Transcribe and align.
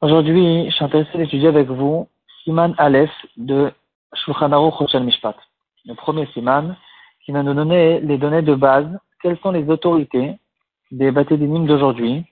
Aujourd'hui, 0.00 0.66
je 0.66 0.74
suis 0.74 0.84
intéressé 0.84 1.16
d'étudier 1.16 1.46
avec 1.46 1.68
vous 1.68 2.08
Siman 2.42 2.74
Aleph 2.78 3.12
de 3.36 3.70
Shulchan 4.12 4.50
Aruch 4.50 4.92
Mishpat. 4.96 5.36
Le 5.84 5.94
premier 5.94 6.26
Siman 6.34 6.74
qui 7.24 7.30
va 7.30 7.44
nous 7.44 7.54
donner 7.54 8.00
les 8.00 8.18
données 8.18 8.42
de 8.42 8.56
base. 8.56 8.88
Quelles 9.22 9.38
sont 9.38 9.52
les 9.52 9.70
autorités 9.70 10.40
des 10.90 11.12
Batédinim 11.12 11.66
d'aujourd'hui? 11.66 12.24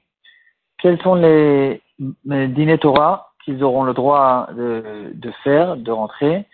Quels 0.79 1.01
sont 1.03 1.15
les, 1.15 1.81
les 2.25 2.79
Torah 2.79 3.31
qu'ils 3.45 3.63
auront 3.63 3.85
le 3.85 3.95
droit 3.95 4.49
de, 4.53 5.13
de, 5.15 5.31
faire, 5.45 5.77
de 5.77 5.93
rentrer, 5.93 6.45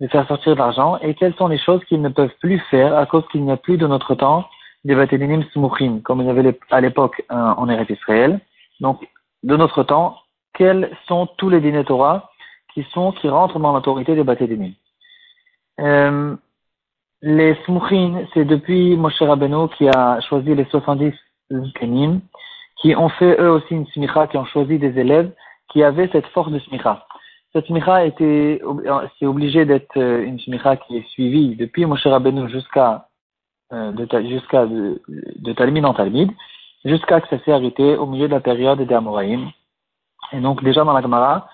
de 0.00 0.08
faire 0.08 0.26
sortir 0.26 0.54
de 0.54 0.58
l'argent? 0.58 0.98
Et 0.98 1.14
quelles 1.14 1.36
sont 1.36 1.46
les 1.46 1.58
choses 1.58 1.84
qu'ils 1.84 2.02
ne 2.02 2.08
peuvent 2.08 2.34
plus 2.40 2.58
faire 2.72 2.98
à 2.98 3.06
cause 3.06 3.22
qu'il 3.30 3.44
n'y 3.44 3.52
a 3.52 3.56
plus 3.56 3.78
de 3.78 3.86
notre 3.86 4.16
temps 4.16 4.48
des 4.84 4.94
Batédinim 4.94 5.42
Smuchim, 5.52 6.00
comme 6.02 6.20
il 6.20 6.26
y 6.26 6.30
avait 6.30 6.58
à 6.70 6.80
l'époque 6.80 7.24
en 7.30 7.68
Eretz 7.68 7.90
Israël. 7.90 8.40
Donc, 8.80 9.08
de 9.42 9.56
notre 9.56 9.82
temps, 9.82 10.16
quels 10.54 10.90
sont 11.06 11.26
tous 11.38 11.50
les 11.50 11.60
dîners 11.60 11.84
qui 12.72 12.82
sont, 12.92 13.12
qui 13.12 13.28
rentrent 13.28 13.58
dans 13.58 13.72
l'autorité 13.72 14.14
des 14.14 14.24
Batédinim 14.24 14.72
euh, 15.80 16.36
Les 17.22 17.54
Smuchim, 17.64 18.26
c'est 18.34 18.44
depuis 18.44 18.96
Moshe 18.96 19.20
Rabbeinu 19.20 19.68
qui 19.76 19.88
a 19.88 20.20
choisi 20.20 20.54
les 20.54 20.64
70 20.66 21.12
Zkenim, 21.50 22.20
qui 22.80 22.94
ont 22.96 23.08
fait 23.08 23.40
eux 23.40 23.50
aussi 23.50 23.74
une 23.74 23.86
smicha, 23.86 24.26
qui 24.26 24.36
ont 24.36 24.44
choisi 24.44 24.78
des 24.78 24.98
élèves 24.98 25.30
qui 25.70 25.82
avaient 25.82 26.08
cette 26.12 26.26
force 26.28 26.50
de 26.50 26.58
smicha. 26.58 27.06
Cette 27.52 27.66
smicha 27.66 28.04
était, 28.04 28.60
c'est 29.18 29.26
obligé 29.26 29.64
d'être 29.64 29.96
euh, 29.96 30.24
une 30.24 30.38
smicha 30.40 30.76
qui 30.76 30.96
est 30.98 31.08
suivie 31.10 31.56
depuis 31.56 31.86
Moshe 31.86 32.06
Rabbeinu 32.06 32.48
jusqu'à 32.48 32.92
euh, 32.92 32.98
jusqu'à 34.28 34.66
de, 34.66 35.52
Talmud 35.52 35.84
en 35.84 35.94
Talmud, 35.94 36.30
jusqu'à 36.84 37.20
que 37.20 37.28
ça 37.28 37.42
s'est 37.44 37.52
arrêté 37.52 37.96
au 37.96 38.06
milieu 38.06 38.28
de 38.28 38.34
la 38.34 38.40
période 38.40 38.80
des 38.80 38.94
Amoraïm. 38.94 39.50
Et 40.32 40.40
donc 40.40 40.62
déjà 40.62 40.84
dans 40.84 40.92
la 40.92 41.02
Gemara, 41.02 41.48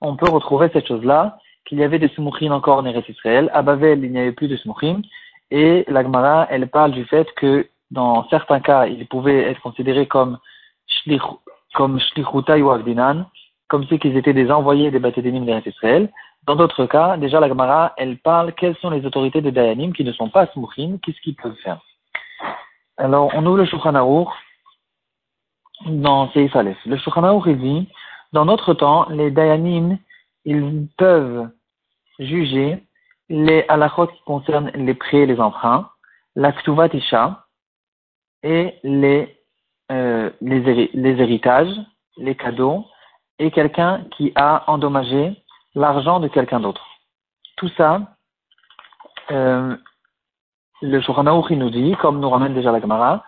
on 0.00 0.16
peut 0.16 0.30
retrouver 0.30 0.68
cette 0.72 0.86
chose-là, 0.86 1.38
qu'il 1.64 1.78
y 1.78 1.84
avait 1.84 1.98
des 1.98 2.08
Sumouchim 2.08 2.52
encore 2.52 2.78
en 2.78 2.86
Eretz 2.86 3.08
Israël. 3.08 3.50
À 3.52 3.62
Bavel, 3.62 4.04
il 4.04 4.12
n'y 4.12 4.18
avait 4.18 4.32
plus 4.32 4.48
de 4.48 4.56
Sumouchim. 4.56 5.02
Et 5.50 5.84
la 5.88 6.02
Gemara, 6.02 6.46
elle 6.50 6.68
parle 6.68 6.92
du 6.92 7.04
fait 7.04 7.26
que 7.34 7.68
dans 7.90 8.28
certains 8.28 8.60
cas, 8.60 8.86
ils 8.86 9.06
pouvaient 9.06 9.42
être 9.50 9.60
considérés 9.60 10.06
comme 10.06 10.38
comme 11.74 12.00
Shlichutai 12.00 12.62
ou 12.62 12.70
Avdinan, 12.70 13.26
comme 13.68 13.84
si 13.86 13.98
qu'ils 13.98 14.16
étaient 14.16 14.32
des 14.32 14.50
envoyés 14.50 14.90
des 14.90 14.98
Batédinim 14.98 15.44
d'Eretz 15.44 15.66
Israël. 15.66 16.10
Dans 16.46 16.54
d'autres 16.54 16.86
cas, 16.86 17.16
déjà 17.16 17.40
la 17.40 17.48
Gemara, 17.48 17.92
elle 17.96 18.18
parle 18.18 18.52
quelles 18.52 18.76
sont 18.76 18.90
les 18.90 19.04
autorités 19.04 19.40
de 19.40 19.50
Dayanim 19.50 19.92
qui 19.92 20.04
ne 20.04 20.12
sont 20.12 20.28
pas 20.28 20.46
Smuchim, 20.46 20.98
qu'est-ce 21.02 21.20
qu'ils 21.20 21.34
peuvent 21.34 21.56
faire. 21.56 21.80
Alors, 22.96 23.32
on 23.34 23.44
ouvre 23.44 23.58
le 23.58 23.66
Shulchan 23.66 23.92
dans 25.86 26.30
Seif 26.30 26.54
Aleph. 26.54 26.78
Le 26.86 26.96
Shulchan 26.98 27.24
Aruch 27.24 27.48
dit, 27.48 27.88
dans 28.32 28.44
notre 28.44 28.74
temps, 28.74 29.08
les 29.10 29.32
Dayanim, 29.32 29.98
ils 30.44 30.86
peuvent 30.96 31.50
juger 32.20 32.82
les 33.28 33.64
halachot 33.68 34.06
qui 34.06 34.22
concernent 34.22 34.70
les 34.74 34.94
prêts 34.94 35.18
et 35.18 35.26
les 35.26 35.40
emprunts, 35.40 35.90
la 36.36 36.52
Ktuvat 36.52 36.90
Isha 36.94 37.44
et 38.44 38.74
les, 38.84 39.36
euh, 39.90 40.30
les, 40.40 40.90
les 40.94 41.20
héritages, 41.20 41.74
les 42.16 42.36
cadeaux, 42.36 42.86
et 43.40 43.50
quelqu'un 43.50 44.04
qui 44.12 44.32
a 44.36 44.70
endommagé 44.70 45.36
l'argent 45.76 46.18
de 46.18 46.26
quelqu'un 46.26 46.58
d'autre. 46.58 46.84
Tout 47.56 47.68
ça, 47.76 48.16
euh, 49.30 49.76
le 50.82 51.00
Shulchan 51.00 51.22
nous 51.22 51.70
dit, 51.70 51.94
comme 52.00 52.18
nous 52.18 52.30
ramène 52.30 52.54
déjà 52.54 52.72
la 52.72 52.80
Gemara, 52.80 53.24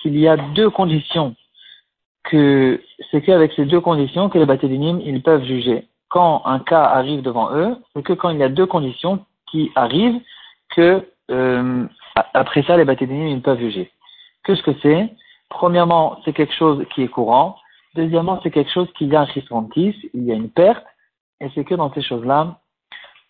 qu'il 0.00 0.18
y 0.18 0.26
a 0.26 0.36
deux 0.36 0.70
conditions 0.70 1.36
que 2.24 2.80
c'est 3.10 3.22
qu'avec 3.22 3.52
ces 3.52 3.64
deux 3.64 3.80
conditions 3.80 4.28
que 4.28 4.38
les 4.38 4.46
Batédinim, 4.46 5.00
ils 5.04 5.22
peuvent 5.22 5.44
juger. 5.44 5.88
Quand 6.08 6.42
un 6.44 6.58
cas 6.60 6.82
arrive 6.82 7.22
devant 7.22 7.52
eux, 7.54 7.76
c'est 7.94 8.02
que 8.02 8.12
quand 8.12 8.30
il 8.30 8.38
y 8.38 8.42
a 8.42 8.48
deux 8.48 8.66
conditions 8.66 9.24
qui 9.50 9.70
arrivent, 9.74 10.20
que 10.70 11.06
euh, 11.30 11.86
après 12.34 12.62
ça, 12.62 12.76
les 12.76 12.84
Batédinim, 12.84 13.28
ils 13.28 13.42
peuvent 13.42 13.58
juger. 13.58 13.90
Qu'est-ce 14.44 14.62
que 14.62 14.74
c'est? 14.82 15.12
Premièrement, 15.48 16.18
c'est 16.24 16.32
quelque 16.32 16.54
chose 16.54 16.84
qui 16.94 17.02
est 17.02 17.08
courant. 17.08 17.56
Deuxièmement, 17.94 18.40
c'est 18.42 18.50
quelque 18.50 18.70
chose 18.70 18.88
qui 18.96 19.06
y 19.06 19.16
a 19.16 19.22
un 19.22 19.26
il 19.74 20.24
y 20.24 20.32
a 20.32 20.34
une 20.34 20.50
perte. 20.50 20.84
Et 21.42 21.50
c'est 21.54 21.64
que 21.64 21.74
dans 21.74 21.92
ces 21.92 22.02
choses-là 22.02 22.60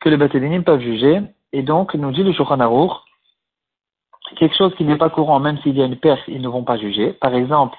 que 0.00 0.10
les 0.10 0.18
Batédinim 0.18 0.62
peuvent 0.62 0.80
juger. 0.80 1.22
Et 1.52 1.62
donc, 1.62 1.94
nous 1.94 2.12
dit 2.12 2.22
le 2.22 2.32
Shulchan 2.32 2.60
Aruch, 2.60 2.92
quelque 4.36 4.56
chose 4.56 4.74
qui 4.76 4.84
n'est 4.84 4.98
pas 4.98 5.08
courant, 5.08 5.40
même 5.40 5.58
s'il 5.58 5.76
y 5.76 5.82
a 5.82 5.86
une 5.86 5.96
perte, 5.96 6.22
ils 6.28 6.42
ne 6.42 6.48
vont 6.48 6.64
pas 6.64 6.76
juger. 6.76 7.14
Par 7.14 7.34
exemple, 7.34 7.76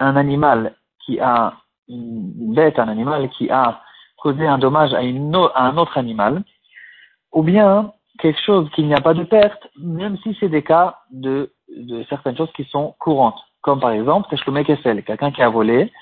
un 0.00 0.16
animal 0.16 0.74
qui 1.04 1.20
a, 1.20 1.54
une 1.88 2.54
bête, 2.54 2.78
un 2.78 2.88
animal 2.88 3.28
qui 3.30 3.50
a 3.50 3.80
causé 4.16 4.46
un 4.46 4.58
dommage 4.58 4.92
à, 4.94 4.98
un 4.98 5.76
autre 5.76 5.96
animal, 5.96 6.42
ou 7.32 7.42
bien 7.42 7.92
quelque 8.18 8.40
chose 8.40 8.68
qui 8.74 8.82
n'y 8.82 8.94
a 8.94 9.00
pas 9.00 9.14
de 9.14 9.22
perte, 9.22 9.68
même 9.78 10.16
si 10.18 10.36
c'est 10.40 10.48
des 10.48 10.62
cas 10.62 10.98
de, 11.12 11.52
certaines 12.08 12.36
choses 12.36 12.52
qui 12.56 12.64
sont 12.64 12.96
courantes. 12.98 13.40
Comme 13.60 13.78
par 13.78 13.92
exemple, 13.92 14.28
Teshlomek 14.28 14.66
Kefel, 14.66 15.04
quelqu'un 15.04 15.30
qui 15.30 15.42
a 15.42 15.48
volé, 15.48 15.92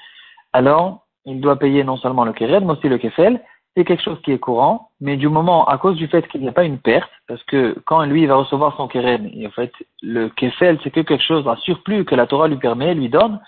alors 0.54 1.06
il 1.26 1.40
doit 1.40 1.58
payer 1.58 1.84
non 1.84 1.96
seulement 1.98 2.24
le 2.24 2.32
Keren, 2.32 2.64
mais 2.64 2.72
aussi 2.72 2.88
le 2.88 2.98
Kefel, 2.98 3.42
c'est 3.76 3.84
quelque 3.84 4.02
chose 4.02 4.20
qui 4.22 4.32
est 4.32 4.38
courant, 4.38 4.88
mais 5.00 5.18
du 5.18 5.28
moment, 5.28 5.66
à 5.66 5.76
cause 5.76 5.96
du 5.96 6.08
fait 6.08 6.26
qu'il 6.28 6.40
n'y 6.40 6.48
a 6.48 6.52
pas 6.52 6.64
une 6.64 6.78
perte, 6.78 7.10
parce 7.28 7.42
que 7.44 7.76
quand 7.84 8.02
lui 8.06 8.24
va 8.24 8.36
recevoir 8.36 8.74
son 8.76 8.88
keren, 8.88 9.30
en 9.46 9.50
fait, 9.50 9.72
le 10.00 10.30
kefel, 10.30 10.78
c'est 10.82 10.90
que 10.90 11.00
quelque 11.00 11.22
chose, 11.22 11.46
un 11.46 11.56
surplus 11.56 12.06
que 12.06 12.14
la 12.14 12.26
Torah 12.26 12.48
lui 12.48 12.56
permet, 12.56 12.94
lui 12.94 13.10
donne 13.10 13.38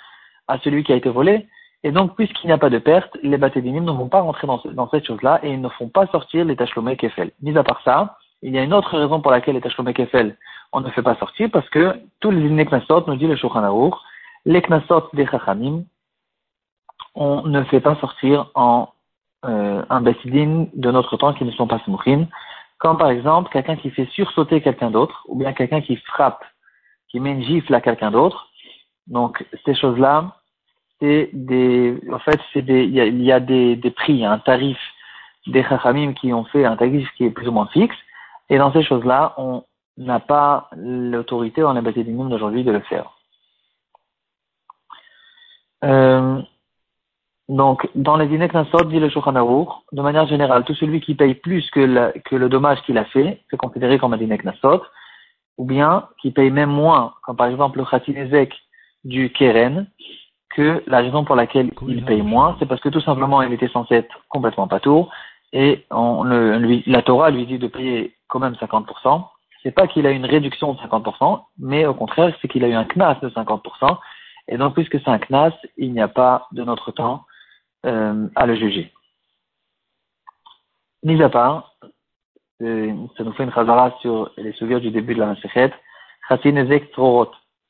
à 0.46 0.58
celui 0.58 0.84
qui 0.84 0.92
a 0.92 0.96
été 0.96 1.08
volé, 1.08 1.48
et 1.82 1.92
donc, 1.92 2.14
puisqu'il 2.14 2.48
n'y 2.48 2.52
a 2.52 2.58
pas 2.58 2.68
de 2.68 2.78
perte, 2.78 3.16
les 3.22 3.38
batédinim 3.38 3.84
ne 3.84 3.92
vont 3.92 4.08
pas 4.08 4.20
rentrer 4.20 4.46
dans, 4.46 4.90
cette 4.90 5.06
chose-là, 5.06 5.40
et 5.42 5.50
ils 5.50 5.60
ne 5.60 5.68
font 5.70 5.88
pas 5.88 6.06
sortir 6.08 6.44
les 6.44 6.56
tachlomé 6.56 6.96
kefel. 6.96 7.30
Mis 7.40 7.56
à 7.56 7.62
part 7.62 7.80
ça, 7.82 8.18
il 8.42 8.54
y 8.54 8.58
a 8.58 8.62
une 8.62 8.74
autre 8.74 8.98
raison 8.98 9.22
pour 9.22 9.30
laquelle 9.30 9.54
les 9.54 9.62
tachlomé 9.62 9.94
kefel, 9.94 10.36
on 10.72 10.80
ne 10.80 10.90
fait 10.90 11.02
pas 11.02 11.14
sortir, 11.14 11.48
parce 11.50 11.68
que 11.70 11.94
tous 12.20 12.30
les 12.30 12.66
knasot, 12.66 13.04
nous 13.06 13.16
dit 13.16 13.26
le 13.26 13.36
Shulchan 13.36 13.90
les 14.44 14.60
knasot 14.60 15.08
des 15.14 15.26
chachamim, 15.26 15.84
on 17.14 17.42
ne 17.46 17.62
fait 17.64 17.80
pas 17.80 17.96
sortir 17.96 18.50
en 18.54 18.88
euh, 19.44 19.82
un 19.88 20.00
Bessidin 20.00 20.66
de 20.74 20.90
notre 20.90 21.16
temps 21.16 21.32
qui 21.32 21.44
ne 21.44 21.52
sont 21.52 21.66
pas 21.66 21.78
Smuchim, 21.80 22.26
comme 22.78 22.98
par 22.98 23.10
exemple 23.10 23.50
quelqu'un 23.52 23.76
qui 23.76 23.90
fait 23.90 24.06
sursauter 24.06 24.60
quelqu'un 24.60 24.90
d'autre, 24.90 25.24
ou 25.28 25.36
bien 25.36 25.52
quelqu'un 25.52 25.80
qui 25.80 25.96
frappe, 25.96 26.44
qui 27.08 27.20
met 27.20 27.32
une 27.32 27.42
gifle 27.42 27.74
à 27.74 27.80
quelqu'un 27.80 28.10
d'autre. 28.10 28.48
Donc 29.06 29.44
ces 29.64 29.74
choses-là, 29.74 30.36
c'est 31.00 31.30
des, 31.32 31.96
en 32.12 32.18
fait, 32.18 32.40
c'est 32.52 32.62
des, 32.62 32.84
il 32.84 33.22
y 33.22 33.32
a, 33.32 33.40
des, 33.40 33.92
prix, 33.94 34.24
un 34.24 34.38
tarif 34.38 34.78
des 35.46 35.62
chachamim 35.62 36.12
qui 36.12 36.32
ont 36.32 36.44
fait 36.44 36.64
un 36.64 36.76
tarif 36.76 37.08
qui 37.16 37.24
est 37.24 37.30
plus 37.30 37.48
ou 37.48 37.52
moins 37.52 37.68
fixe, 37.68 37.96
et 38.50 38.58
dans 38.58 38.72
ces 38.72 38.82
choses-là, 38.82 39.34
on 39.38 39.64
n'a 39.96 40.20
pas 40.20 40.68
l'autorité 40.76 41.60
dans 41.60 41.72
les 41.72 41.80
Basidinim 41.80 42.28
d'aujourd'hui 42.28 42.64
de 42.64 42.72
le 42.72 42.80
faire. 42.80 43.12
Euh, 45.84 46.42
donc, 47.48 47.88
dans 47.94 48.16
les 48.16 48.26
dîners 48.26 48.48
Knassot, 48.48 48.84
dit 48.84 49.00
le 49.00 49.08
Shulchan 49.08 49.32
de 49.32 50.02
manière 50.02 50.26
générale, 50.26 50.64
tout 50.64 50.74
celui 50.74 51.00
qui 51.00 51.14
paye 51.14 51.34
plus 51.34 51.68
que, 51.70 52.12
que 52.20 52.36
le 52.36 52.48
dommage 52.50 52.82
qu'il 52.82 52.98
a 52.98 53.06
fait, 53.06 53.40
c'est 53.50 53.56
considéré 53.56 53.98
comme 53.98 54.12
un 54.12 54.18
dîner 54.18 54.36
Knassot, 54.36 54.82
ou 55.56 55.64
bien 55.64 56.08
qui 56.20 56.30
paye 56.30 56.50
même 56.50 56.70
moins, 56.70 57.14
comme 57.24 57.36
par 57.36 57.46
exemple 57.46 57.78
le 57.78 57.86
Khatinezek 57.86 58.54
du 59.04 59.30
Keren, 59.30 59.86
que 60.50 60.82
la 60.86 60.98
raison 60.98 61.24
pour 61.24 61.36
laquelle 61.36 61.70
il 61.86 62.04
paye 62.04 62.20
moins, 62.20 62.56
c'est 62.58 62.66
parce 62.66 62.82
que 62.82 62.90
tout 62.90 63.00
simplement 63.00 63.40
il 63.40 63.52
était 63.52 63.68
censé 63.68 63.94
être 63.94 64.14
complètement 64.28 64.68
patour, 64.68 65.10
et 65.54 65.86
on, 65.90 66.24
lui, 66.58 66.82
la 66.86 67.00
Torah 67.00 67.30
lui 67.30 67.46
dit 67.46 67.58
de 67.58 67.68
payer 67.68 68.14
quand 68.28 68.40
même 68.40 68.54
50%. 68.54 69.24
C'est 69.62 69.70
pas 69.70 69.86
qu'il 69.86 70.06
a 70.06 70.10
une 70.10 70.26
réduction 70.26 70.74
de 70.74 70.78
50%, 70.80 71.40
mais 71.58 71.86
au 71.86 71.94
contraire, 71.94 72.34
c'est 72.40 72.48
qu'il 72.48 72.62
a 72.64 72.68
eu 72.68 72.74
un 72.74 72.84
knas 72.84 73.16
de 73.22 73.30
50%. 73.30 73.98
Et 74.48 74.58
donc, 74.58 74.74
puisque 74.74 75.00
c'est 75.00 75.08
un 75.08 75.18
knas, 75.18 75.52
il 75.78 75.92
n'y 75.92 76.00
a 76.00 76.08
pas 76.08 76.46
de 76.52 76.62
notre 76.62 76.92
temps 76.92 77.24
à 77.84 78.46
le 78.46 78.54
juger. 78.56 78.92
Mis 81.04 81.22
à 81.22 81.28
part, 81.28 81.76
euh, 82.62 82.92
ça 83.16 83.22
nous 83.22 83.32
fait 83.32 83.44
une 83.44 83.52
chazara 83.52 83.96
sur 84.00 84.32
les 84.36 84.52
souvenirs 84.52 84.80
du 84.80 84.90
début 84.90 85.14
de 85.14 85.20
la 85.20 85.26
Masechet. 85.26 85.72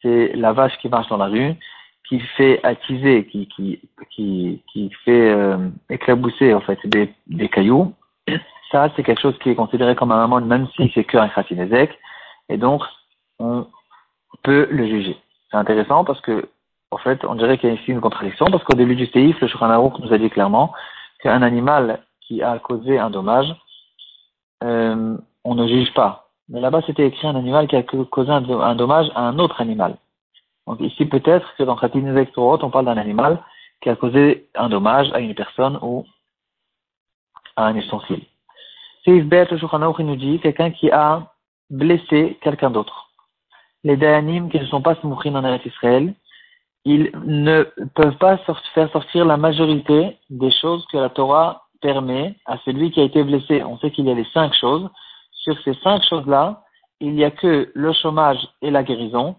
c'est 0.02 0.32
la 0.34 0.52
vache 0.52 0.78
qui 0.78 0.88
marche 0.88 1.08
dans 1.08 1.18
la 1.18 1.26
rue, 1.26 1.54
qui 2.08 2.20
fait 2.20 2.60
attiser, 2.64 3.26
qui, 3.26 3.46
qui, 3.48 4.62
qui, 4.72 4.90
fait 5.04 5.30
euh, 5.30 5.68
éclabousser 5.90 6.54
en 6.54 6.60
fait 6.60 6.78
des, 6.86 7.12
des 7.26 7.48
cailloux. 7.48 7.92
Ça, 8.70 8.90
c'est 8.96 9.02
quelque 9.02 9.20
chose 9.20 9.38
qui 9.38 9.50
est 9.50 9.54
considéré 9.54 9.94
comme 9.94 10.12
un 10.12 10.24
amende, 10.24 10.46
même 10.46 10.68
si 10.76 10.90
c'est 10.94 11.04
qu'un 11.04 11.28
chatinezek, 11.30 11.98
et 12.48 12.56
donc 12.56 12.82
on 13.38 13.66
peut 14.42 14.68
le 14.70 14.86
juger. 14.86 15.16
C'est 15.50 15.56
intéressant 15.56 16.04
parce 16.04 16.20
que 16.22 16.48
en 16.90 16.98
fait, 16.98 17.24
on 17.24 17.34
dirait 17.34 17.58
qu'il 17.58 17.68
y 17.68 17.72
a 17.72 17.74
ici 17.74 17.90
une 17.90 18.00
contradiction, 18.00 18.46
parce 18.46 18.64
qu'au 18.64 18.76
début 18.76 18.96
du 18.96 19.06
séif, 19.06 19.40
le 19.40 19.48
Shulchan 19.48 19.92
nous 20.00 20.12
a 20.12 20.18
dit 20.18 20.30
clairement 20.30 20.72
qu'un 21.22 21.42
animal 21.42 22.00
qui 22.20 22.42
a 22.42 22.58
causé 22.58 22.98
un 22.98 23.10
dommage, 23.10 23.54
euh, 24.64 25.16
on 25.44 25.54
ne 25.54 25.66
juge 25.66 25.92
pas. 25.94 26.28
Mais 26.48 26.60
là-bas, 26.60 26.80
c'était 26.86 27.06
écrit 27.06 27.26
un 27.26 27.36
animal 27.36 27.68
qui 27.68 27.76
a 27.76 27.82
causé 27.82 28.30
un, 28.30 28.74
dommage 28.74 29.10
à 29.14 29.22
un 29.22 29.38
autre 29.38 29.60
animal. 29.60 29.96
Donc 30.66 30.80
ici, 30.80 31.04
peut-être 31.06 31.54
que 31.56 31.62
dans 31.62 31.76
Khatin 31.76 32.02
on 32.36 32.70
parle 32.70 32.84
d'un 32.86 32.96
animal 32.96 33.42
qui 33.80 33.90
a 33.90 33.96
causé 33.96 34.48
un 34.54 34.68
dommage 34.68 35.10
à 35.12 35.20
une 35.20 35.34
personne 35.34 35.78
ou 35.82 36.06
à 37.56 37.66
un 37.66 37.76
ustensile. 37.76 38.22
Seif 39.04 39.24
Bet, 39.26 39.48
le 39.50 40.02
nous 40.02 40.16
dit 40.16 40.40
quelqu'un 40.40 40.70
qui 40.70 40.90
a 40.90 41.32
blessé 41.70 42.38
quelqu'un 42.42 42.70
d'autre. 42.70 43.10
Les 43.84 43.96
Dayanim 43.96 44.50
qui 44.50 44.58
ne 44.58 44.66
sont 44.66 44.82
pas 44.82 44.94
Smouchin 44.96 45.34
en 45.34 45.44
Eretz 45.44 45.64
Israël, 45.66 46.14
ils 46.84 47.10
ne 47.24 47.64
peuvent 47.94 48.16
pas 48.18 48.38
faire 48.74 48.90
sortir 48.92 49.24
la 49.24 49.36
majorité 49.36 50.16
des 50.30 50.50
choses 50.50 50.86
que 50.90 50.96
la 50.96 51.08
Torah 51.10 51.64
permet 51.80 52.34
à 52.46 52.58
celui 52.64 52.90
qui 52.90 53.00
a 53.00 53.04
été 53.04 53.22
blessé. 53.22 53.62
On 53.62 53.78
sait 53.78 53.90
qu'il 53.90 54.06
y 54.06 54.10
a 54.10 54.14
les 54.14 54.26
cinq 54.32 54.54
choses. 54.54 54.88
Sur 55.32 55.56
ces 55.62 55.74
cinq 55.74 56.02
choses-là, 56.08 56.62
il 57.00 57.14
n'y 57.14 57.24
a 57.24 57.30
que 57.30 57.70
le 57.74 57.92
chômage 57.92 58.38
et 58.62 58.70
la 58.70 58.82
guérison 58.82 59.36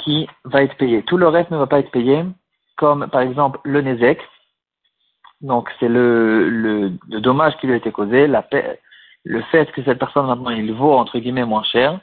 qui 0.00 0.28
va 0.44 0.62
être 0.62 0.76
payé. 0.76 1.02
Tout 1.02 1.16
le 1.16 1.28
reste 1.28 1.50
ne 1.50 1.56
va 1.56 1.66
pas 1.66 1.80
être 1.80 1.90
payé, 1.90 2.24
comme 2.76 3.08
par 3.08 3.22
exemple 3.22 3.58
le 3.64 3.80
Nézek. 3.80 4.20
Donc 5.40 5.70
c'est 5.78 5.88
le, 5.88 6.48
le, 6.48 7.20
dommage 7.20 7.56
qui 7.58 7.66
lui 7.66 7.74
a 7.74 7.76
été 7.76 7.92
causé, 7.92 8.26
le 9.24 9.42
fait 9.42 9.70
que 9.72 9.82
cette 9.84 9.98
personne 9.98 10.26
maintenant 10.26 10.50
il 10.50 10.72
vaut 10.72 10.94
entre 10.94 11.18
guillemets 11.18 11.44
moins 11.44 11.62
cher, 11.62 12.00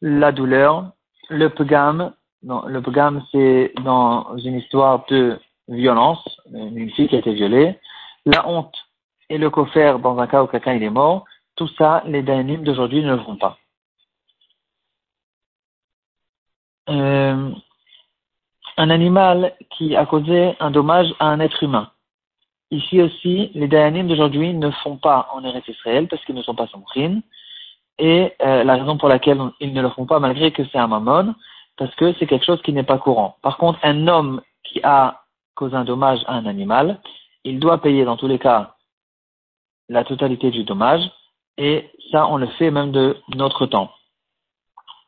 la 0.00 0.32
douleur, 0.32 0.90
le 1.28 1.48
pgam, 1.48 2.12
le 2.46 2.80
pgam 2.80 3.24
c'est 3.32 3.72
dans 3.82 4.36
une 4.38 4.56
histoire 4.56 5.04
de 5.06 5.38
violence, 5.68 6.24
une 6.52 6.90
fille 6.90 7.08
qui 7.08 7.16
a 7.16 7.18
été 7.18 7.34
violée, 7.34 7.78
la 8.24 8.48
honte 8.48 8.74
et 9.28 9.38
le 9.38 9.50
coffre 9.50 9.98
dans 9.98 10.18
un 10.18 10.26
cas 10.26 10.42
où 10.42 10.46
quelqu'un 10.46 10.80
est 10.80 10.90
mort, 10.90 11.24
tout 11.56 11.68
ça, 11.78 12.02
les 12.06 12.22
dayanim 12.22 12.62
d'aujourd'hui 12.62 13.02
ne 13.02 13.16
le 13.16 13.22
font 13.22 13.36
pas. 13.36 13.58
Euh, 16.88 17.50
un 18.76 18.90
animal 18.90 19.54
qui 19.70 19.96
a 19.96 20.06
causé 20.06 20.54
un 20.60 20.70
dommage 20.70 21.12
à 21.18 21.26
un 21.26 21.40
être 21.40 21.62
humain. 21.62 21.90
Ici 22.70 23.00
aussi, 23.00 23.50
les 23.54 23.68
dayanim 23.68 24.06
d'aujourd'hui 24.06 24.54
ne 24.54 24.70
font 24.70 24.98
pas 24.98 25.28
en 25.32 25.42
Eretz 25.44 25.66
Israël 25.66 26.06
parce 26.08 26.24
qu'ils 26.24 26.34
ne 26.34 26.42
sont 26.42 26.54
pas 26.54 26.66
sombrines. 26.68 27.22
Et 27.98 28.34
euh, 28.42 28.62
la 28.62 28.74
raison 28.76 28.98
pour 28.98 29.08
laquelle 29.08 29.40
ils 29.60 29.72
ne 29.72 29.82
le 29.82 29.88
font 29.90 30.04
pas, 30.04 30.20
malgré 30.20 30.52
que 30.52 30.62
c'est 30.66 30.78
un 30.78 30.86
mammon, 30.86 31.34
parce 31.76 31.94
que 31.96 32.14
c'est 32.14 32.26
quelque 32.26 32.44
chose 32.44 32.62
qui 32.62 32.72
n'est 32.72 32.82
pas 32.82 32.98
courant. 32.98 33.36
Par 33.42 33.58
contre, 33.58 33.78
un 33.82 34.08
homme 34.08 34.40
qui 34.64 34.80
a 34.82 35.22
causé 35.54 35.74
un 35.76 35.84
dommage 35.84 36.20
à 36.26 36.34
un 36.34 36.46
animal, 36.46 37.00
il 37.44 37.58
doit 37.58 37.78
payer 37.78 38.04
dans 38.04 38.16
tous 38.16 38.28
les 38.28 38.38
cas 38.38 38.74
la 39.88 40.04
totalité 40.04 40.50
du 40.50 40.64
dommage, 40.64 41.02
et 41.58 41.90
ça, 42.10 42.26
on 42.28 42.36
le 42.36 42.46
fait 42.58 42.70
même 42.70 42.92
de 42.92 43.16
notre 43.34 43.66
temps. 43.66 43.90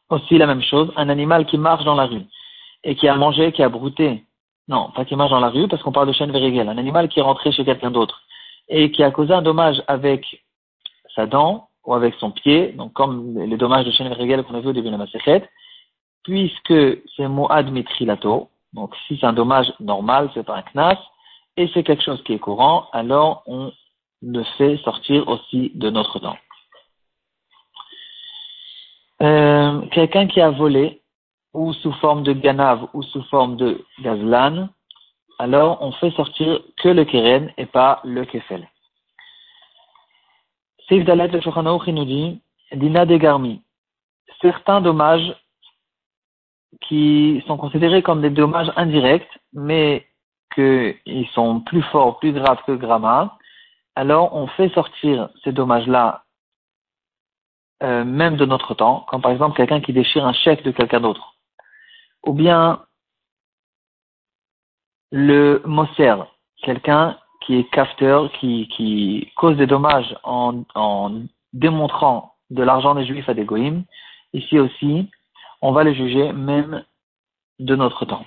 Aussi 0.09 0.39
la 0.39 0.47
même 0.47 0.63
chose, 0.63 0.93
un 0.97 1.09
animal 1.09 1.47
qui 1.47 1.59
marche 1.59 1.85
dans 1.85 1.95
la 1.95 2.07
rue 2.07 2.23
et 2.85 2.95
qui 2.95 3.09
a 3.09 3.15
mangé, 3.15 3.53
qui 3.53 3.63
a 3.63 3.69
brouté, 3.69 4.25
non, 4.69 4.91
pas 4.95 5.05
qui 5.05 5.17
marche 5.17 5.31
dans 5.31 5.41
la 5.41 5.51
rue 5.51 5.69
parce 5.69 5.83
qu'on 5.83 5.93
parle 5.93 6.09
de 6.09 6.13
chêne 6.13 6.31
vérigel, 6.31 6.69
un 6.69 6.79
animal 6.79 7.09
qui 7.09 7.19
est 7.19 7.23
rentré 7.23 7.53
chez 7.53 7.65
quelqu'un 7.65 7.91
d'autre 7.91 8.23
et 8.69 8.91
qui 8.91 9.03
a 9.03 9.11
causé 9.11 9.35
un 9.35 9.43
dommage 9.43 9.83
avec 9.87 10.45
sa 11.15 11.27
dent 11.27 11.69
ou 11.85 11.95
avec 11.95 12.15
son 12.15 12.31
pied, 12.31 12.73
donc 12.73 12.93
comme 12.93 13.39
les 13.39 13.57
dommages 13.57 13.85
de 13.85 13.91
chêne 13.91 14.09
vérigel 14.09 14.45
qu'on 14.45 14.55
a 14.55 14.61
vu 14.61 14.69
au 14.69 14.73
début 14.73 14.87
de 14.87 14.93
la 14.93 14.99
Masechet, 14.99 15.49
puisque 16.25 16.75
c'est 17.17 17.29
Moad 17.29 17.71
Mitrilato, 17.71 18.51
donc 18.73 18.95
si 19.07 19.19
c'est 19.19 19.27
un 19.27 19.33
dommage 19.33 19.73
normal, 19.81 20.31
c'est 20.35 20.45
pas 20.45 20.57
un 20.57 20.63
knas, 20.63 20.99
et 21.57 21.69
c'est 21.75 21.83
quelque 21.83 22.05
chose 22.05 22.23
qui 22.25 22.35
est 22.35 22.39
courant, 22.39 22.89
alors 22.93 23.43
on 23.47 23.73
le 24.23 24.43
fait 24.57 24.77
sortir 24.79 25.29
aussi 25.29 25.73
de 25.75 25.91
notre 25.91 26.19
temps. 26.19 26.39
Euh, 29.23 29.81
quelqu'un 29.91 30.27
qui 30.27 30.41
a 30.41 30.51
volé, 30.51 31.03
ou 31.55 31.73
sous 31.73 31.93
forme 31.95 32.23
de 32.23 32.33
ganave 32.33 32.89
ou 32.95 33.03
sous 33.03 33.23
forme 33.25 33.57
de 33.57 33.85
gazlan, 34.01 34.69
alors 35.39 35.79
on 35.81 35.93
fait 35.93 36.11
sortir 36.13 36.61
que 36.77 36.89
le 36.89 37.05
keren 37.05 37.53
et 37.57 37.67
pas 37.67 38.01
le 38.05 38.25
kefel. 38.25 38.69
Seif 40.89 41.05
Dalet 41.05 41.29
le 41.29 41.93
nous 41.93 42.05
dit, 42.05 42.41
Dina 42.73 43.07
de 43.07 43.17
Garmi, 43.17 43.63
certains 44.41 44.81
dommages 44.81 45.35
qui 46.83 47.43
sont 47.47 47.57
considérés 47.57 48.03
comme 48.03 48.21
des 48.21 48.31
dommages 48.31 48.73
indirects, 48.77 49.29
mais 49.53 50.07
qu'ils 50.55 51.29
sont 51.35 51.61
plus 51.61 51.83
forts, 51.83 52.19
plus 52.19 52.33
graves 52.33 52.63
que 52.67 52.73
Gramma, 52.73 53.39
alors 53.97 54.35
on 54.35 54.47
fait 54.47 54.69
sortir 54.71 55.31
ces 55.45 55.53
dommages-là 55.53 56.25
euh, 57.83 58.05
même 58.05 58.37
de 58.37 58.45
notre 58.45 58.75
temps, 58.75 59.07
comme 59.09 59.23
par 59.23 59.31
exemple 59.31 59.57
quelqu'un 59.57 59.81
qui 59.81 59.93
déchire 59.93 60.27
un 60.27 60.33
chèque 60.33 60.65
de 60.65 60.73
quelqu'un 60.73 61.01
d'autre. 61.01 61.35
Ou 62.25 62.33
bien 62.33 62.83
le 65.13 65.63
Moser, 65.65 66.17
quelqu'un 66.63 67.19
qui 67.41 67.57
est 67.57 67.71
capteur, 67.71 68.33
qui, 68.33 68.69
qui 68.69 69.31
cause 69.37 69.57
des 69.57 69.67
dommages 69.67 70.17
en, 70.25 70.65
en 70.75 71.23
démontrant 71.53 72.35
de 72.51 72.63
l'argent 72.63 72.95
des 72.95 73.07
juifs 73.07 73.29
à 73.29 73.35
des 73.35 73.45
goïms. 73.45 73.85
Ici 74.33 74.59
aussi, 74.59 75.11
on 75.61 75.73
va 75.73 75.85
le 75.85 75.93
juger 75.93 76.33
même 76.33 76.85
de 77.59 77.77
notre 77.77 78.05
temps. 78.05 78.25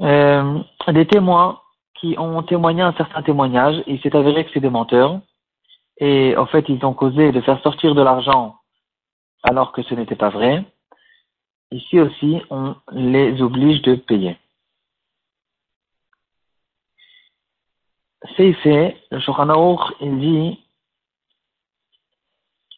Euh, 0.00 0.60
des 0.88 1.06
témoins 1.06 1.60
qui 1.94 2.16
ont 2.18 2.42
témoigné 2.42 2.82
un 2.82 2.92
certain 2.92 3.22
témoignage, 3.22 3.82
il 3.86 4.00
s'est 4.00 4.14
avéré 4.14 4.44
que 4.44 4.50
c'est 4.52 4.60
des 4.60 4.70
menteurs, 4.70 5.20
et 5.98 6.36
en 6.36 6.46
fait 6.46 6.68
ils 6.68 6.84
ont 6.84 6.92
causé 6.92 7.32
de 7.32 7.40
faire 7.40 7.62
sortir 7.62 7.94
de 7.94 8.02
l'argent 8.02 8.56
alors 9.42 9.72
que 9.72 9.82
ce 9.82 9.94
n'était 9.94 10.16
pas 10.16 10.28
vrai, 10.28 10.64
ici 11.70 11.98
aussi 12.00 12.42
on 12.50 12.76
les 12.92 13.40
oblige 13.40 13.82
de 13.82 13.94
payer. 13.94 14.36
C'est 18.36 18.52
fait, 18.54 18.96
le 19.10 19.20
Shulchan 19.20 19.78
il 20.00 20.18
dit 20.18 20.65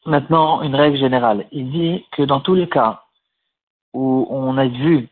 maintenant 0.08 0.62
une 0.62 0.74
règle 0.74 0.98
générale. 0.98 1.46
Il 1.52 1.70
dit 1.70 2.06
que 2.12 2.22
dans 2.22 2.40
tous 2.40 2.54
les 2.54 2.68
cas 2.68 3.02
où 3.94 4.26
on 4.30 4.58
a 4.58 4.66
vu 4.66 5.08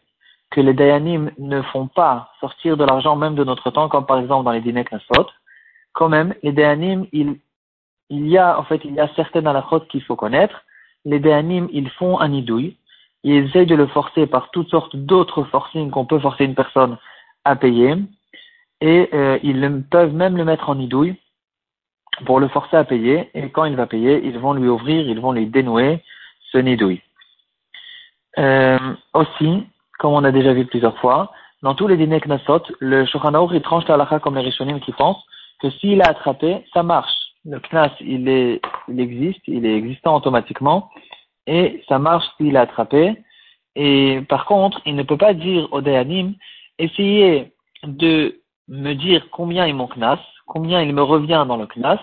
que 0.51 0.61
les 0.61 0.75
Dayanim 0.75 1.31
ne 1.39 1.63
font 1.63 1.87
pas 1.87 2.31
sortir 2.41 2.77
de 2.77 2.85
l'argent 2.85 3.17
même 3.17 3.35
de 3.35 3.45
notre 3.45 3.71
temps, 3.71 3.89
comme 3.89 4.07
par 4.07 4.19
exemple 4.19 4.45
dans 4.45 4.53
les 4.53 4.61
dîners 4.61 4.85
quand 5.93 6.09
même, 6.09 6.35
les 6.43 6.53
Dayanim, 6.53 7.07
ils 7.13 7.39
il 8.11 8.29
y 8.29 8.39
a, 8.39 8.59
en 8.59 8.65
fait, 8.65 8.81
il 8.85 8.95
y 8.95 9.01
a 9.01 9.09
certaines 9.17 9.47
halakhot 9.47 9.81
qu'il 9.81 10.03
faut 10.03 10.17
connaître. 10.17 10.65
Les 11.05 11.19
déanimes, 11.19 11.69
ils 11.73 11.91
font 11.91 12.19
un 12.21 12.33
idouille. 12.33 12.77
Ils 13.25 13.47
essayent 13.47 13.67
de 13.67 13.75
le 13.75 13.87
forcer 13.89 14.27
par 14.27 14.51
toutes 14.51 14.71
sortes 14.71 14.95
d'autres 14.95 15.45
forcings 15.45 15.91
qu'on 15.91 16.07
peut 16.07 16.21
forcer 16.21 16.45
une 16.45 16.55
personne 16.55 16.99
à 17.45 17.57
payer. 17.57 17.95
Et 18.81 19.09
euh, 19.13 19.39
ils 19.43 19.83
peuvent 19.91 20.15
même 20.15 20.37
le 20.37 20.45
mettre 20.45 20.69
en 20.69 20.79
idouille 20.79 21.17
pour 22.25 22.41
le 22.41 22.49
forcer 22.49 22.77
à 22.77 22.85
payer. 22.85 23.31
Et 23.35 23.51
quand 23.51 23.65
il 23.65 23.77
va 23.77 23.87
payer, 23.87 24.25
ils 24.25 24.39
vont 24.39 24.55
lui 24.55 24.69
ouvrir, 24.69 25.09
ils 25.09 25.21
vont 25.21 25.33
lui 25.33 25.47
dénouer 25.47 26.03
ce 26.53 26.59
nidouille. 26.59 27.03
Euh, 28.39 28.79
aussi, 29.15 29.65
comme 29.99 30.13
on 30.13 30.25
a 30.25 30.33
déjà 30.33 30.53
vu 30.53 30.67
plusieurs 30.67 30.99
fois, 30.99 31.33
dans 31.63 31.75
tous 31.75 31.89
les 31.89 31.97
dîners 31.97 32.21
Knassot, 32.21 32.63
le 32.81 33.07
Shochan 33.07 33.51
il 33.53 33.63
tranche 33.63 33.89
la 33.89 34.21
comme 34.21 34.37
les 34.37 34.43
Rishonim 34.43 34.81
qui 34.81 34.93
pensent 34.93 35.25
que 35.61 35.71
s'il 35.71 36.03
a 36.03 36.11
attrapé, 36.11 36.65
ça 36.73 36.83
marche 36.83 37.27
le 37.47 37.61
knas, 37.61 37.93
il, 38.01 38.29
est, 38.29 38.61
il 38.89 39.01
existe, 39.01 39.41
il 39.47 39.65
est 39.65 39.77
existant 39.77 40.17
automatiquement, 40.17 40.91
et 41.47 41.83
ça 41.89 41.99
marche 41.99 42.27
s'il 42.37 42.57
est 42.57 42.59
attrapé. 42.59 43.15
Et 43.77 44.21
par 44.29 44.47
contre, 44.47 44.81
il 44.85 44.97
ne 44.97 45.03
peut 45.03 45.17
pas 45.17 45.33
dire 45.33 45.69
au 45.73 45.81
Dayanim, 45.81 46.35
essayez 46.79 47.53
de 47.85 48.41
me 48.69 48.95
dire 48.95 49.29
combien 49.31 49.67
est 49.67 49.73
mon 49.73 49.87
knas, 49.87 50.19
combien 50.47 50.83
il 50.83 50.95
me 50.95 51.03
revient 51.03 51.45
dans 51.47 51.57
le 51.57 51.67
knas, 51.67 52.01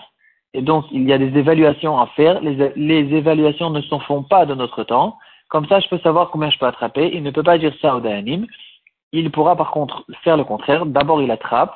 et 0.52 0.62
donc 0.62 0.84
il 0.90 1.08
y 1.08 1.12
a 1.12 1.18
des 1.18 1.36
évaluations 1.38 1.98
à 1.98 2.06
faire. 2.08 2.40
Les, 2.40 2.72
les 2.76 3.16
évaluations 3.16 3.70
ne 3.70 3.80
se 3.80 3.98
font 4.00 4.22
pas 4.22 4.46
de 4.46 4.54
notre 4.54 4.84
temps. 4.84 5.18
Comme 5.48 5.66
ça, 5.66 5.80
je 5.80 5.88
peux 5.88 5.98
savoir 5.98 6.30
combien 6.30 6.50
je 6.50 6.58
peux 6.58 6.66
attraper. 6.66 7.10
Il 7.12 7.22
ne 7.22 7.30
peut 7.30 7.42
pas 7.42 7.58
dire 7.58 7.74
ça 7.80 7.96
au 7.96 8.00
Dayanim. 8.00 8.46
Il 9.12 9.30
pourra 9.30 9.56
par 9.56 9.70
contre 9.70 10.04
faire 10.22 10.36
le 10.36 10.44
contraire. 10.44 10.86
D'abord, 10.86 11.22
il 11.22 11.30
attrape, 11.30 11.74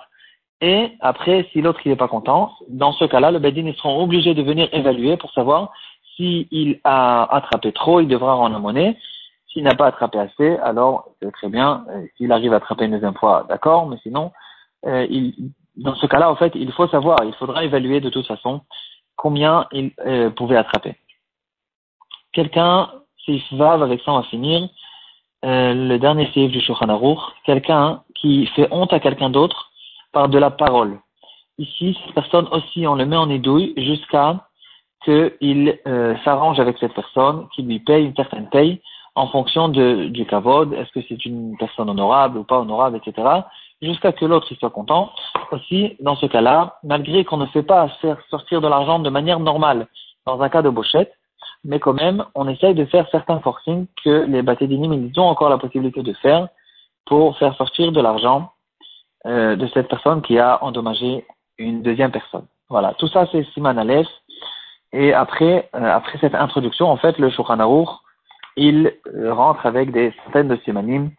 et 0.60 0.92
après, 1.00 1.48
si 1.52 1.62
l'autre 1.62 1.80
n'est 1.84 1.96
pas 1.96 2.08
content, 2.08 2.52
dans 2.68 2.92
ce 2.92 3.04
cas-là, 3.04 3.30
le 3.30 3.38
Bedin, 3.38 3.66
ils 3.66 3.75
seront 3.75 4.02
obligés 4.02 4.34
de 4.34 4.42
venir 4.42 4.68
évaluer 4.72 5.16
pour 5.16 5.30
savoir 5.32 5.72
s'il 6.16 6.80
a 6.82 7.32
attrapé 7.37 7.72
trop, 7.72 8.00
il 8.00 8.08
devra 8.08 8.48
la 8.48 8.58
monnaie. 8.58 8.96
S'il 9.52 9.62
n'a 9.62 9.75
pas 9.75 9.87
attrapé 9.87 10.18
assez, 10.18 10.56
alors 10.58 11.10
c'est 11.22 11.30
très 11.32 11.48
bien. 11.48 11.84
Euh, 11.90 12.04
s'il 12.16 12.32
arrive 12.32 12.52
à 12.52 12.56
attraper 12.56 12.84
une 12.84 12.90
deuxième 12.90 13.14
fois, 13.14 13.46
d'accord, 13.48 13.87
mais 13.87 13.96
sinon, 14.02 14.32
euh, 14.84 15.06
il, 15.08 15.52
dans 15.78 15.94
ce 15.94 16.06
cas-là, 16.06 16.30
en 16.30 16.37
fait, 16.37 16.52
il 16.54 16.70
faut 16.73 16.88
savoir, 16.88 17.18
il 17.25 17.35
faudra 17.35 17.64
évaluer 17.64 18.00
de 18.00 18.11
toute 18.11 18.26
façon 18.26 18.61
combien 19.16 19.66
il 19.73 19.92
euh, 20.06 20.30
pouvait 20.30 20.56
attraper. 20.56 20.97
Quelqu'un, 22.32 22.90
s'il 23.25 23.42
va, 23.52 23.73
avec 23.73 24.00
ça 24.02 24.12
on 24.12 24.20
va 24.20 24.23
finir, 24.25 24.68
le 25.42 25.97
dernier 25.99 26.30
sif 26.32 26.50
du 26.50 26.61
Shulchan 26.61 27.16
quelqu'un 27.44 28.02
qui 28.16 28.47
fait 28.47 28.68
honte 28.73 28.92
à 28.92 29.00
quelqu'un 29.00 29.30
d'autre 29.30 29.70
par 30.12 30.28
de 30.28 30.38
la 30.38 30.50
parole. 30.50 30.99
Ici, 31.58 31.97
cette 32.04 32.14
personne 32.14 32.49
aussi, 32.52 32.87
on 32.87 32.94
le 32.94 33.06
met 33.06 33.16
en 33.16 33.30
édouille 33.30 33.75
jusqu'à 33.76 34.49
qu'il 35.04 35.78
euh, 35.87 36.16
s'arrange 36.25 36.61
avec 36.61 36.78
cette 36.78 36.94
personne, 36.94 37.49
qu'il 37.54 37.66
lui 37.66 37.80
paye 37.80 38.04
une 38.04 38.14
certaine 38.14 38.49
paye, 38.50 38.80
en 39.14 39.26
fonction 39.28 39.68
du 39.68 40.26
kavod, 40.26 40.73
est-ce 40.73 40.92
que 40.92 41.04
c'est 41.08 41.25
une 41.25 41.56
personne 41.56 41.90
honorable 41.90 42.38
ou 42.38 42.44
pas 42.44 42.61
honorable, 42.61 42.99
etc., 42.99 43.28
jusqu'à 43.82 44.12
que 44.12 44.25
l'autre 44.25 44.52
soit 44.54 44.70
content. 44.70 45.11
Aussi, 45.50 45.97
dans 46.00 46.16
ce 46.16 46.26
cas-là, 46.26 46.78
malgré 46.82 47.25
qu'on 47.25 47.37
ne 47.37 47.47
fait 47.47 47.62
pas 47.62 47.88
faire 48.00 48.18
sortir 48.30 48.61
de 48.61 48.68
l'argent 48.68 48.99
de 48.99 49.11
manière 49.11 49.40
normale 49.40 49.87
dans 50.26 50.40
un 50.40 50.49
cas 50.49 50.62
de 50.62 50.70
bochette, 50.70 51.12
mais 51.64 51.80
quand 51.80 51.94
même, 51.94 52.25
on 52.35 52.49
essaye 52.49 52.75
de 52.75 52.85
faire 52.85 53.08
certains 53.11 53.40
forcings 53.40 53.87
que 54.04 54.26
les 54.26 54.42
batédinim, 54.42 54.92
ils 54.92 55.18
ont 55.20 55.25
encore 55.25 55.49
la 55.49 55.58
possibilité 55.58 56.02
de 56.02 56.12
faire 56.14 56.49
pour 57.06 57.37
faire 57.38 57.54
sortir 57.56 57.92
de 57.92 58.00
l'argent 58.00 58.52
euh, 59.26 59.56
de 59.56 59.66
cette 59.68 59.88
personne 59.88 60.23
qui 60.23 60.38
a 60.38 60.62
endommagé 60.62 61.26
une 61.58 61.82
deuxième 61.82 62.12
personne. 62.12 62.47
Voilà, 62.68 62.94
tout 62.94 63.08
ça 63.08 63.26
c'est 63.32 63.44
Siman 63.54 63.78
Aleph. 63.78 64.06
Et 64.92 65.12
après, 65.12 65.68
euh, 65.75 65.92
après 65.92 66.18
cette 66.18 66.35
introduction, 66.35 66.87
en 66.87 66.97
fait, 66.97 67.18
le 67.18 67.30
Shulchan 67.30 67.58
il 68.56 68.92
euh, 69.14 69.32
rentre 69.32 69.64
avec 69.66 69.92
des 69.92 70.12
centaines 70.25 70.49
de 70.49 70.56
simanim 70.64 71.11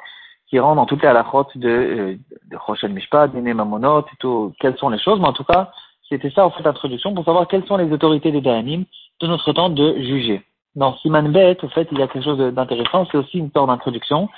qui 0.49 0.59
rentrent 0.59 0.77
dans 0.77 0.85
toutes 0.85 1.01
les 1.01 1.07
halakhot 1.07 1.47
de, 1.55 1.69
euh, 1.69 2.17
de 2.49 2.57
Rochel 2.57 2.91
Mishpat, 2.91 3.27
Dine 3.27 3.53
Mamonot, 3.53 4.01
et 4.01 4.17
tout, 4.19 4.53
quelles 4.59 4.77
sont 4.77 4.89
les 4.89 4.99
choses, 4.99 5.19
mais 5.19 5.27
en 5.27 5.33
tout 5.33 5.43
cas, 5.43 5.71
c'était 6.09 6.31
ça 6.31 6.45
en 6.45 6.49
fait 6.49 6.63
l'introduction 6.63 7.13
pour 7.13 7.23
savoir 7.23 7.47
quelles 7.47 7.65
sont 7.65 7.77
les 7.77 7.91
autorités 7.91 8.31
des 8.31 8.41
Dayanim 8.41 8.85
de 9.21 9.27
notre 9.27 9.53
temps 9.53 9.69
de 9.69 9.95
juger. 9.97 10.43
Dans 10.75 10.95
Siman 10.97 11.31
Bet, 11.31 11.63
en 11.63 11.69
fait, 11.69 11.87
il 11.91 11.99
y 11.99 12.01
a 12.01 12.07
quelque 12.07 12.23
chose 12.23 12.53
d'intéressant, 12.53 13.05
c'est 13.11 13.17
aussi 13.17 13.37
une 13.37 13.51
sorte 13.51 13.67
d'introduction. 13.67 14.29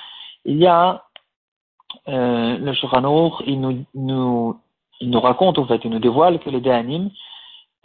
Il 0.44 0.58
y 0.58 0.66
a 0.66 1.04
euh, 2.08 2.58
le 2.58 2.72
Shulchan 2.74 3.38
il 3.46 3.60
nous, 3.60 3.84
nous, 3.94 4.56
il 5.00 5.10
nous 5.10 5.20
raconte, 5.20 5.58
en 5.58 5.66
fait, 5.66 5.80
il 5.84 5.90
nous 5.90 5.98
dévoile 5.98 6.38
que 6.40 6.50
les 6.50 6.60
Dayanim, 6.60 7.10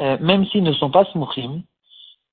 euh, 0.01 0.17
même 0.19 0.45
s'ils 0.47 0.63
ne 0.63 0.73
sont 0.73 0.91
pas 0.91 1.05
smouchim, 1.05 1.61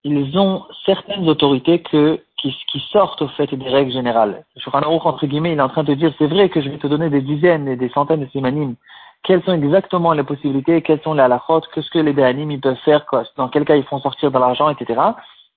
ils 0.05 0.39
ont 0.39 0.65
certaines 0.85 1.29
autorités 1.29 1.81
que, 1.81 2.21
qui, 2.37 2.55
qui, 2.71 2.81
sortent 2.93 3.23
au 3.23 3.29
fait 3.29 3.53
des 3.55 3.69
règles 3.69 3.91
générales. 3.93 4.45
Le 4.55 4.77
entre 4.77 5.27
guillemets, 5.27 5.53
il 5.53 5.59
est 5.59 5.63
en 5.63 5.69
train 5.69 5.83
de 5.83 5.95
dire, 5.95 6.13
c'est 6.19 6.27
vrai 6.27 6.51
que 6.51 6.61
je 6.61 6.69
vais 6.69 6.79
te 6.79 6.87
donner 6.87 7.09
des 7.09 7.23
dizaines 7.23 7.69
et 7.69 7.77
des 7.77 7.89
centaines 7.89 8.21
de 8.21 8.31
simanim. 8.31 8.77
Quelles 9.23 9.43
sont 9.45 9.55
exactement 9.55 10.13
les 10.13 10.23
possibilités, 10.23 10.83
quelles 10.83 11.01
sont 11.01 11.15
les 11.15 11.23
halachot, 11.23 11.63
qu'est-ce 11.75 11.91
que 11.91 11.99
les 11.99 12.13
déanim 12.13 12.51
ils 12.51 12.61
peuvent 12.61 12.77
faire, 12.85 13.07
dans 13.39 13.49
quel 13.49 13.65
cas 13.65 13.77
ils 13.77 13.85
font 13.85 13.99
sortir 13.99 14.31
de 14.31 14.39
l'argent, 14.39 14.69
etc. 14.69 15.01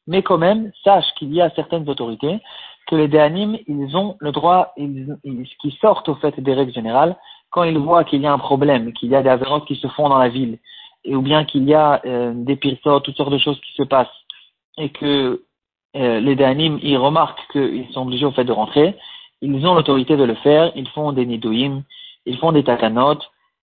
Mais 0.08 0.24
quand 0.24 0.38
même, 0.38 0.72
sache 0.86 1.14
qu'il 1.18 1.34
y 1.34 1.42
a 1.42 1.50
certaines 1.50 1.88
autorités 1.90 2.40
que 2.88 2.96
les 2.96 3.10
déanim, 3.10 3.58
ils 3.68 3.98
ont 3.98 4.16
le 4.20 4.32
droit, 4.32 4.72
ils, 4.78 5.18
ils, 5.26 5.46
qui 5.62 5.78
sortent 5.82 6.08
au 6.08 6.16
fait 6.16 6.40
des 6.40 6.54
règles 6.54 6.72
générales, 6.72 7.18
quand 7.50 7.64
ils 7.64 7.78
voient 7.78 8.06
qu'il 8.06 8.22
y 8.22 8.28
a 8.28 8.32
un 8.32 8.38
problème, 8.38 8.94
qu'il 8.94 9.10
y 9.10 9.16
a 9.16 9.22
des 9.22 9.30
avérotes 9.30 9.66
qui 9.66 9.76
se 9.76 9.88
font 9.90 10.08
dans 10.08 10.18
la 10.18 10.30
ville, 10.30 10.58
et, 11.04 11.16
ou 11.16 11.22
bien 11.22 11.44
qu'il 11.44 11.66
y 11.66 11.74
a 11.74 12.02
euh, 12.06 12.32
des 12.34 12.56
pirsots, 12.56 13.02
toutes 13.02 13.18
sortes 13.18 13.32
de 13.32 13.38
choses 13.38 13.60
qui 13.60 13.74
se 13.74 13.84
passent, 13.84 14.08
et 14.78 14.90
que 14.90 15.44
euh, 15.96 16.20
les 16.20 16.36
Danim, 16.36 16.80
ils 16.82 16.98
remarquent 16.98 17.48
qu'ils 17.52 17.90
sont 17.92 18.04
obligés 18.04 18.26
au 18.26 18.32
fait 18.32 18.44
de 18.44 18.52
rentrer, 18.52 18.96
ils 19.42 19.66
ont 19.66 19.74
l'autorité 19.74 20.18
de 20.18 20.24
le 20.24 20.36
faire, 20.36 20.72
ils 20.76 20.90
font 20.90 21.12
des 21.12 21.26
nidouim, 21.26 21.84
ils 22.26 22.38
font 22.38 22.52
des 22.52 22.64
takanot, 22.64 23.20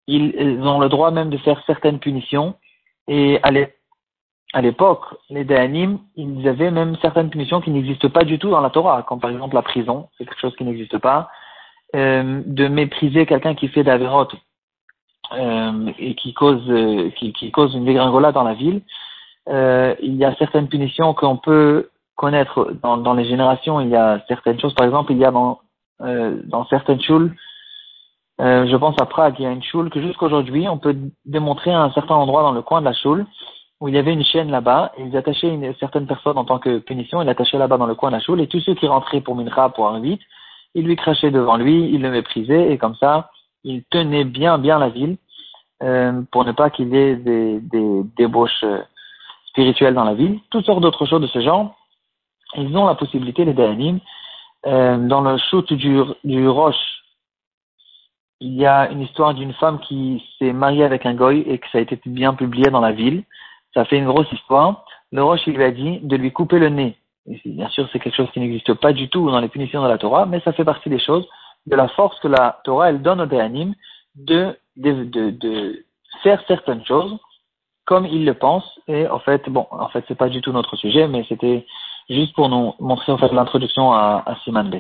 ils, 0.07 0.61
ont 0.63 0.81
le 0.81 0.89
droit 0.89 1.11
même 1.11 1.31
de 1.31 1.39
faire 1.39 1.63
certaines 1.67 1.99
punitions, 1.99 2.55
et 3.09 3.41
à 3.43 4.61
l'époque, 4.63 5.05
les 5.31 5.45
Danim, 5.45 5.99
ils 6.17 6.49
avaient 6.49 6.71
même 6.71 6.97
certaines 7.03 7.31
punitions 7.31 7.61
qui 7.61 7.71
n'existent 7.71 8.09
pas 8.09 8.25
du 8.25 8.39
tout 8.39 8.51
dans 8.51 8.61
la 8.61 8.71
Torah, 8.71 9.03
comme 9.03 9.21
par 9.21 9.31
exemple 9.31 9.55
la 9.55 9.63
prison, 9.63 10.09
c'est 10.17 10.25
quelque 10.25 10.41
chose 10.41 10.57
qui 10.57 10.65
n'existe 10.65 10.99
pas, 10.99 11.29
euh, 11.95 12.43
de 12.47 12.69
mépriser 12.69 13.27
quelqu'un 13.27 13.55
qui 13.55 13.69
fait 13.69 13.85
d'Averot 13.85 14.29
euh, 15.33 15.93
et 15.99 16.15
qui, 16.15 16.33
cause 16.33 16.65
une 16.69 17.85
dégringolade 17.85 18.35
dans 18.35 18.43
la 18.43 18.55
ville, 18.55 18.83
euh, 19.49 19.95
il 20.01 20.15
y 20.17 20.25
a 20.25 20.35
certaines 20.37 20.69
punitions 20.69 21.15
qu'on 21.15 21.37
peut 21.37 21.91
connaître 22.17 22.73
dans, 22.83 22.97
dans, 22.97 23.15
les 23.15 23.25
générations. 23.25 23.81
Il 23.81 23.89
y 23.89 23.97
a 23.97 24.25
certaines 24.29 24.61
choses, 24.61 24.75
par 24.75 24.87
exemple, 24.87 25.13
il 25.13 25.19
y 25.19 25.25
a 25.25 25.31
dans, 25.31 25.61
euh, 26.01 26.41
dans 26.45 26.65
certaines 26.67 27.01
choules, 27.01 27.35
euh, 28.41 28.67
je 28.67 28.77
pense 28.77 29.01
à 29.01 29.07
Prague, 29.07 29.37
il 29.39 29.45
y 29.45 29.47
a 29.47 29.53
une 29.53 29.63
choule 29.63 29.91
que 29.91 30.01
jusqu'aujourd'hui, 30.01 30.69
on 30.69 30.79
peut 30.79 30.97
démontrer 31.25 31.73
à 31.73 31.83
un 31.83 31.93
certain 31.93 32.17
endroit 32.17 32.43
dans 32.43 32.53
le 32.53 32.63
coin 32.63 32.81
de 32.81 32.87
la 32.87 32.93
choule 32.93 33.27
où 33.81 33.89
il 33.89 33.95
y 33.95 33.99
avait 33.99 34.13
une 34.13 34.25
chaîne 34.25 34.51
là-bas, 34.51 34.93
ils 34.99 35.17
attachaient 35.17 35.53
une 35.53 35.75
certaine 35.75 36.07
personne 36.07 36.39
en 36.39 36.45
tant 36.45 36.59
que 36.59 36.79
punition, 36.79 37.21
ils 37.21 37.27
l'attachaient 37.27 37.59
là-bas 37.59 37.77
dans 37.77 37.87
le 37.87 37.95
coin 37.95 38.11
de 38.11 38.17
la 38.17 38.21
choule, 38.21 38.41
et 38.41 38.47
tous 38.47 38.61
ceux 38.61 38.75
qui 38.75 38.87
rentraient 38.87 39.21
pour 39.21 39.35
Minra, 39.35 39.71
pour 39.71 39.89
un 39.89 40.01
ils 40.03 40.85
lui 40.85 40.97
crachaient 40.97 41.31
devant 41.31 41.57
lui, 41.57 41.91
ils 41.91 42.01
le 42.01 42.11
méprisaient, 42.11 42.73
et 42.73 42.79
comme 42.79 42.95
ça, 42.97 43.31
il 43.63 43.85
tenait 43.91 44.25
bien, 44.25 44.59
bien 44.59 44.79
la 44.79 44.89
ville, 44.89 45.17
euh, 45.83 46.23
pour 46.33 46.45
ne 46.45 46.53
pas 46.53 46.71
qu'il 46.71 46.89
y 46.89 46.97
ait 46.97 47.17
des, 47.17 47.61
des 47.61 48.03
débauches 48.17 48.65
euh, 48.65 48.81
spirituelles 49.55 49.95
dans 49.95 50.05
la 50.05 50.15
ville, 50.15 50.41
toutes 50.51 50.67
sortes 50.67 50.83
d'autres 50.83 51.07
choses 51.07 51.23
de 51.23 51.29
ce 51.29 51.41
genre. 51.41 51.77
Ils 52.57 52.77
ont 52.77 52.87
la 52.87 52.97
possibilité, 52.97 53.45
les 53.45 53.55
Dayanim, 53.55 54.01
euh, 54.67 54.97
dans 54.99 55.21
le 55.21 55.39
shoot 55.39 55.73
du, 55.73 56.01
du 56.25 56.49
Roche, 56.49 56.75
il 58.41 58.55
y 58.55 58.67
a 58.67 58.91
une 58.91 59.01
histoire 59.01 59.33
d'une 59.33 59.53
femme 59.55 59.79
qui 59.81 60.23
s'est 60.39 60.53
mariée 60.53 60.85
avec 60.85 61.07
un 61.07 61.15
goy 61.15 61.45
et 61.47 61.59
que 61.59 61.67
ça 61.71 61.79
a 61.79 61.81
été 61.81 61.99
bien 62.05 62.35
publié 62.35 62.71
dans 62.71 62.81
la 62.81 62.93
ville. 62.93 63.23
Ça 63.73 63.85
fait 63.85 63.97
une 63.97 64.07
grosse 64.07 64.31
histoire. 64.33 64.85
Le 65.13 65.23
Roche, 65.23 65.47
il 65.47 65.55
lui 65.55 65.65
a 65.65 65.71
dit 65.71 66.01
de 66.01 66.17
lui 66.17 66.33
couper 66.33 66.59
le 66.59 66.69
nez. 66.69 66.97
Bien 67.45 67.69
sûr, 67.69 67.89
c'est 67.93 68.01
quelque 68.01 68.17
chose 68.17 68.31
qui 68.33 68.41
n'existe 68.41 68.75
pas 68.75 68.93
du 68.93 69.09
tout 69.09 69.31
dans 69.31 69.41
les 69.41 69.49
punitions 69.49 69.83
de 69.83 69.89
la 69.89 69.99
Torah, 69.99 70.27
mais 70.27 70.41
ça 70.41 70.53
fait 70.53 70.65
partie 70.65 70.91
des 70.91 70.99
choses, 70.99 71.27
de 71.67 71.77
la 71.77 71.89
force 71.89 72.19
que 72.21 72.29
la 72.29 72.61
Torah, 72.65 72.91
elle 72.91 73.01
donne 73.01 73.21
aux 73.21 73.27
Dayanim 73.27 73.75
de, 74.17 74.59
de, 74.77 75.05
de 75.31 75.85
faire 76.23 76.43
certaines 76.47 76.85
choses 76.85 77.17
comme 77.85 78.07
il 78.07 78.25
le 78.25 78.35
pense. 78.35 78.81
Et 78.89 79.07
en 79.07 79.19
fait, 79.19 79.49
bon, 79.49 79.67
en 79.71 79.89
fait, 79.89 80.05
c'est 80.09 80.19
pas 80.19 80.29
du 80.29 80.41
tout 80.41 80.53
notre 80.53 80.77
sujet, 80.77 81.09
mais 81.09 81.25
c'était 81.29 81.67
juste 82.09 82.35
pour 82.35 82.49
nous 82.49 82.75
montrer 82.81 83.13
en 83.13 83.19
fait 83.19 83.33
l'introduction 83.33 83.93
à, 83.93 84.23
à 84.27 84.37
Siman. 84.45 84.71